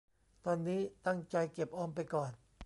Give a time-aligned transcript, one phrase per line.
[0.45, 2.31] ตอนนี้ตั้งใจเก็บออมไปก่อน